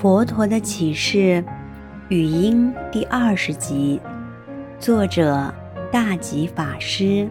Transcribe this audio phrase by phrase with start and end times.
[0.00, 1.44] 佛陀的启示
[2.08, 4.00] 语音第二十集，
[4.78, 5.52] 作者
[5.92, 7.28] 大吉法师。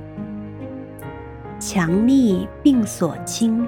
[1.59, 3.67] 强力病所轻，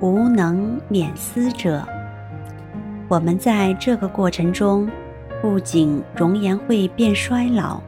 [0.00, 1.86] 无能免思者。
[3.08, 4.88] 我们在这个过程中，
[5.42, 7.78] 不仅容颜会变衰老，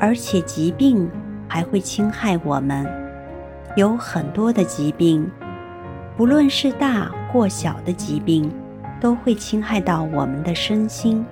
[0.00, 1.08] 而且疾病
[1.46, 2.84] 还会侵害我们。
[3.76, 5.30] 有很多的疾病，
[6.16, 8.50] 不论是大或小的疾病。
[9.04, 11.22] 都会侵害到我们的身心，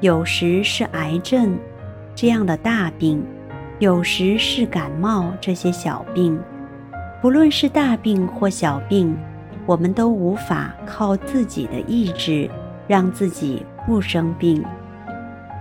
[0.00, 1.58] 有时是癌症
[2.14, 3.24] 这样的大病，
[3.78, 6.38] 有时是感冒这些小病。
[7.22, 9.16] 不论是大病或小病，
[9.64, 12.50] 我们都无法靠自己的意志
[12.86, 14.62] 让自己不生病。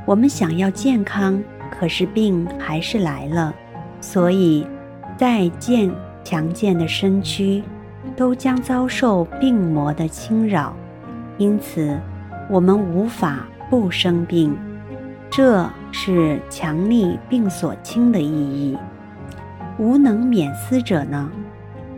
[0.06, 3.56] 我们想要健康，可是病还是来了，
[4.02, 4.68] 所以
[5.16, 5.90] 再健
[6.22, 7.64] 强健的身躯，
[8.14, 10.76] 都将遭受病魔的侵扰。
[11.38, 12.00] 因此，
[12.50, 14.56] 我们无法不生病，
[15.32, 18.78] 这是强力病所轻的意义。
[19.80, 21.32] 无能免思者呢？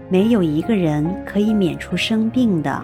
[0.07, 2.81] 没有一个人可以免除生病的，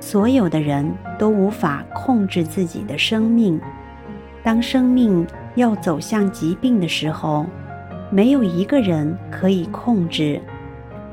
[0.00, 3.60] 所有的人都无法控制自己的生命。
[4.42, 5.26] 当生命
[5.56, 7.44] 要走向疾病的时候，
[8.10, 10.40] 没有一个人可以控制。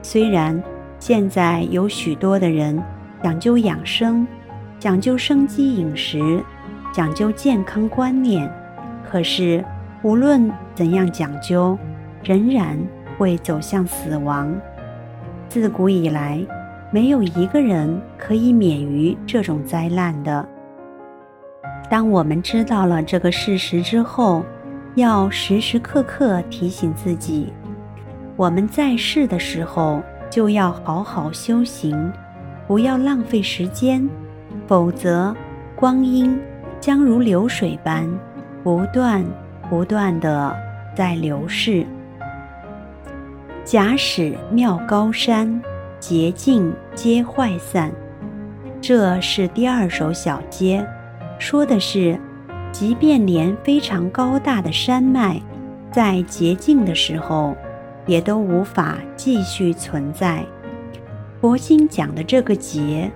[0.01, 0.63] 虽然
[0.99, 2.81] 现在有许多的人
[3.21, 4.25] 讲究养生。
[4.79, 6.41] 讲究生机饮食，
[6.93, 8.49] 讲究健康观念，
[9.03, 9.63] 可是
[10.03, 11.77] 无论怎样讲究，
[12.23, 12.77] 仍然
[13.17, 14.55] 会走向死亡。
[15.49, 16.39] 自古以来，
[16.91, 20.47] 没有一个人可以免于这种灾难的。
[21.89, 24.45] 当我们知道了这个事实之后，
[24.95, 27.51] 要时时刻刻提醒自己：
[28.37, 32.09] 我们在世的时候就要好好修行，
[32.65, 34.07] 不要浪费时间。
[34.67, 35.35] 否则，
[35.75, 36.39] 光阴
[36.79, 38.07] 将如流水般
[38.63, 39.25] 不断
[39.69, 40.55] 不断地
[40.95, 41.85] 在流逝。
[43.63, 45.61] 假使妙高山，
[45.99, 47.91] 捷径皆坏散。
[48.81, 50.85] 这是第二首小节，
[51.37, 52.19] 说的是，
[52.71, 55.41] 即便连非常高大的山脉，
[55.91, 57.55] 在捷径的时候，
[58.05, 60.43] 也都无法继续存在。
[61.41, 63.11] 佛经讲的这个劫。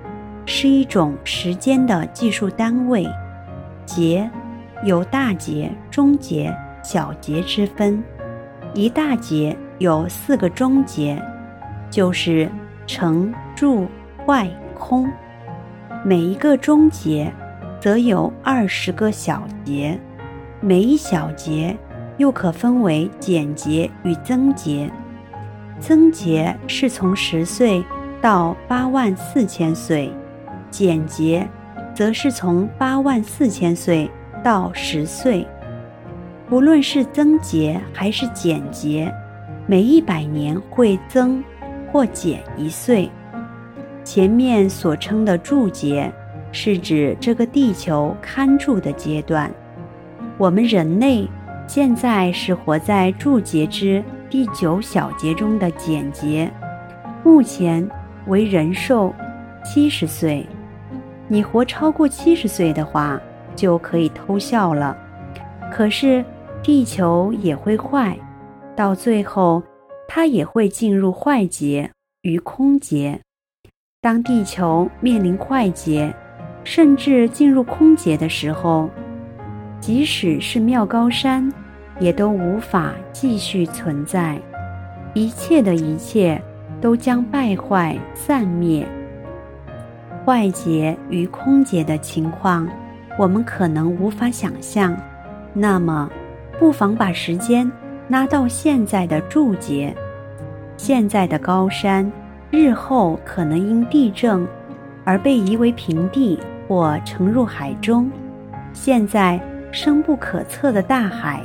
[0.45, 3.07] 是一种时间的计数单位，
[3.85, 4.29] 节
[4.83, 8.03] 有大节、中节、小节之分。
[8.73, 11.21] 一大节有四个中节，
[11.89, 12.49] 就是
[12.85, 13.87] 成、住、
[14.25, 15.09] 坏、空。
[16.03, 17.31] 每一个中节
[17.79, 19.97] 则有二十个小节，
[20.59, 21.77] 每一小节
[22.17, 24.91] 又可分为减劫与增节。
[25.79, 27.83] 增节是从十岁
[28.21, 30.11] 到八万四千岁。
[30.73, 31.47] 简劫，
[31.93, 34.09] 则是从八万四千岁
[34.43, 35.47] 到十岁。
[36.49, 39.13] 不论是增节还是减节，
[39.67, 41.43] 每一百年会增
[41.91, 43.07] 或减一岁。
[44.03, 46.11] 前面所称的住劫，
[46.51, 49.51] 是指这个地球看住的阶段。
[50.39, 51.29] 我们人类
[51.67, 56.51] 现在是活在住劫之第九小劫中的简劫，
[57.23, 57.87] 目前
[58.25, 59.13] 为人寿
[59.63, 60.43] 七十岁。
[61.27, 63.19] 你活超过七十岁的话，
[63.55, 64.97] 就可以偷笑了。
[65.71, 66.23] 可是
[66.61, 68.17] 地球也会坏，
[68.75, 69.61] 到最后
[70.07, 71.89] 它也会进入坏劫
[72.21, 73.19] 与空劫。
[74.01, 76.13] 当地球面临坏劫，
[76.63, 78.89] 甚至进入空劫的时候，
[79.79, 81.51] 即使是妙高山，
[81.99, 84.37] 也都无法继续存在。
[85.13, 86.41] 一切的一切
[86.81, 88.85] 都将败坏散灭。
[90.25, 92.67] 坏劫与空劫的情况，
[93.19, 94.95] 我们可能无法想象。
[95.53, 96.09] 那么，
[96.57, 97.69] 不妨把时间
[98.07, 99.93] 拉到现在的住劫。
[100.77, 102.09] 现在的高山，
[102.51, 104.47] 日后可能因地震
[105.03, 108.09] 而被夷为平地或沉入海中。
[108.71, 109.39] 现在
[109.71, 111.41] 深不可测的大海，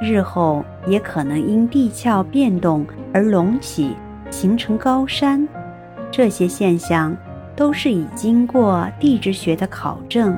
[0.00, 3.94] 日后也可能因地壳变动而隆起，
[4.30, 5.46] 形成高山。
[6.10, 7.14] 这些现象。
[7.56, 10.36] 都是已经过地质学的考证，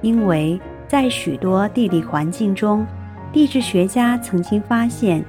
[0.00, 2.86] 因为在许多地理环境中，
[3.32, 5.24] 地质学家曾经发现，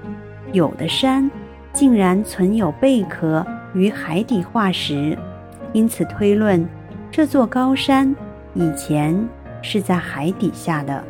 [0.52, 1.30] 有的山
[1.72, 5.18] 竟然存有贝壳与海底化石，
[5.72, 6.68] 因此推论
[7.10, 8.14] 这座高山
[8.54, 9.18] 以前
[9.62, 11.04] 是在海底下的。